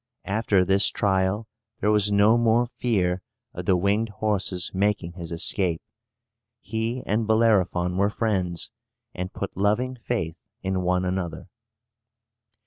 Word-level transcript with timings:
After 0.25 0.65
this 0.65 0.87
trial 0.89 1.47
there 1.79 1.91
was 1.91 2.11
no 2.11 2.35
more 2.35 2.65
fear 2.65 3.21
of 3.53 3.65
the 3.67 3.77
winged 3.77 4.09
horse's 4.09 4.71
making 4.73 5.11
his 5.11 5.31
escape. 5.31 5.79
He 6.59 7.03
and 7.05 7.27
Bellerophon 7.27 7.97
were 7.97 8.09
friends, 8.09 8.71
and 9.13 9.31
put 9.31 9.55
loving 9.55 9.95
faith 9.95 10.37
in 10.63 10.81
one 10.81 11.05
another. 11.05 11.49